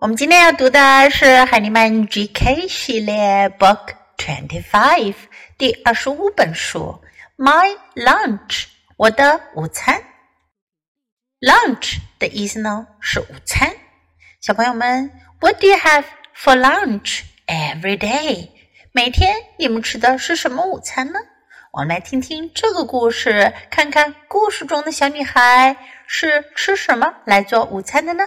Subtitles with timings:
[0.00, 5.14] 我们今天要读的是海尼曼 GK 系列 Book Twenty Five
[5.58, 7.02] 第二十五本书
[7.44, 8.38] 《My Lunch》
[8.96, 10.02] 我的午餐。
[11.38, 13.76] Lunch 的意思呢是午餐。
[14.40, 16.04] 小朋友们，What do you have
[16.34, 18.48] for lunch every day？
[18.92, 21.18] 每天你们吃的是什么午餐呢？
[21.72, 25.76] 我们来听听这个故事，看看故事中的小女孩
[26.06, 28.26] 是吃什么来做午餐的呢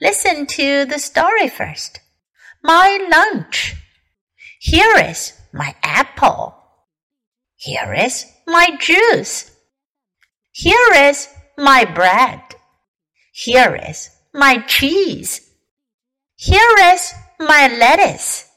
[0.00, 2.00] ？Listen to the story first.
[2.62, 3.74] My lunch.
[4.60, 6.54] Here is my apple.
[7.56, 9.50] Here is my juice.
[10.52, 12.40] Here is my bread.
[13.32, 15.48] Here is my cheese.
[16.36, 18.48] Here is my lettuce.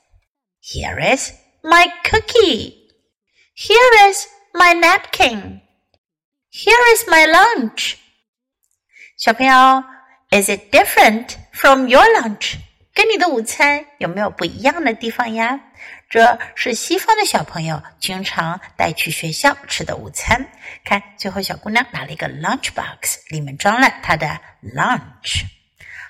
[0.59, 2.89] Here is my cookie.
[3.53, 5.61] Here is my napkin.
[6.49, 7.97] Here is my lunch.
[9.17, 9.83] 小朋友。
[10.30, 12.56] Is it different from your lunch？
[12.94, 15.60] 跟你的午餐有没有不一样的地方呀？
[16.08, 20.46] 这是西方的小朋友经常带去学校吃的午餐。
[20.82, 24.40] 看，最后小姑娘拿了一个 lunch box，里面装了她的
[24.74, 25.42] lunch。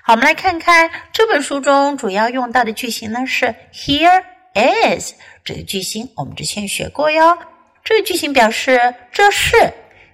[0.01, 7.37] 好，我们来看看这本书中主要用到的句型呢是 here is 这个句型，我们之前学过哟。
[7.83, 9.57] 这个句型表示这是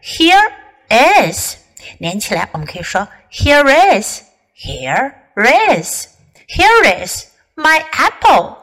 [0.02, 0.52] here
[0.90, 1.63] is。
[1.99, 4.23] 连起来，我们可以说 Here is,
[4.55, 6.09] here is,
[6.49, 8.57] here is my apple.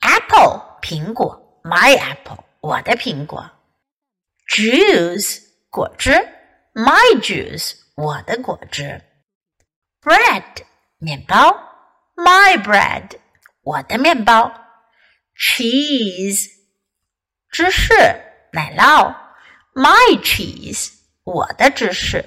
[0.00, 3.50] Apple 苹果，my apple 我的苹果。
[4.48, 6.12] Juice 果汁，
[6.74, 9.02] my juice 我的果汁。
[10.00, 10.44] Bread
[10.98, 11.52] 面包，
[12.14, 13.18] my bread
[13.62, 14.52] 我的面包。
[15.36, 16.48] Cheese
[17.50, 17.94] 芝士
[18.52, 19.14] 奶酪，
[19.74, 20.92] my cheese
[21.24, 22.24] 我的芝士。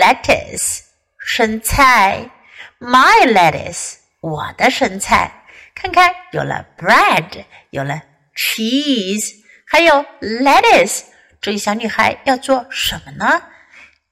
[0.00, 0.80] lettuce
[1.18, 2.30] 生菜，
[2.78, 5.44] my lettuce 我的生菜。
[5.74, 8.02] 看看，有了 bread，有了
[8.34, 9.34] cheese，
[9.66, 11.02] 还有 lettuce。
[11.40, 13.42] 这个小女孩要做什么呢？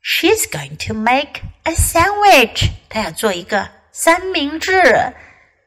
[0.02, 2.68] She's going to make a sandwich。
[2.90, 4.82] 她要做一个三明治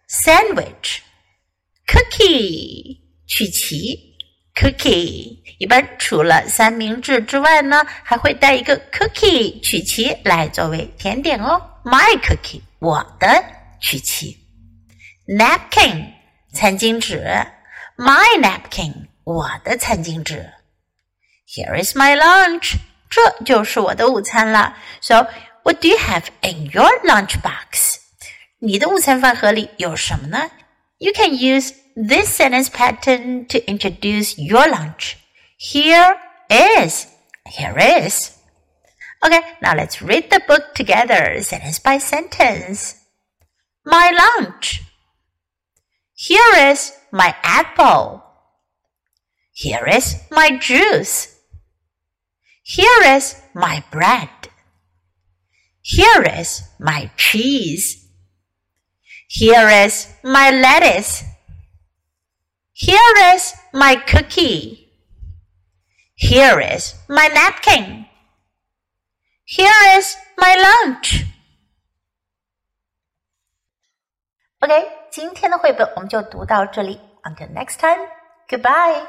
[0.08, 4.11] sandwich。Cookie 曲奇。
[4.55, 11.61] Cookie 一般除了三明治之外呢，还会带一个 cookie 曲奇来作为甜点哦。
[11.85, 13.45] My cookie 我的
[13.81, 14.39] 曲奇。
[15.27, 16.13] Napkin
[16.53, 17.25] 餐巾纸
[17.97, 20.53] ，My napkin 我的餐巾纸。
[21.47, 22.75] Here is my lunch
[23.09, 24.77] 这就是我的午餐了。
[25.01, 25.29] So
[25.63, 27.97] what do you have in your lunch box？
[28.59, 30.51] 你的午餐饭盒里有什么呢
[30.99, 35.19] ？You can use this sentence pattern to introduce your lunch.
[35.57, 36.17] Here
[36.51, 37.07] is.
[37.47, 38.37] Here is.
[39.25, 43.05] Okay, now let's read the book together, sentence by sentence.
[43.85, 44.83] My lunch.
[46.15, 48.25] Here is my apple.
[49.53, 51.39] Here is my juice.
[52.63, 54.29] Here is my bread.
[55.83, 58.09] Here is my cheese.
[59.29, 61.25] Here is my lettuce.
[62.74, 64.90] Here is my cookie.
[66.16, 68.06] Here is my napkin.
[69.46, 71.26] Here is my lunch.
[74.60, 77.00] OK，今天的绘本我们就读到这里。
[77.24, 78.08] Until next time,
[78.48, 79.06] goodbye.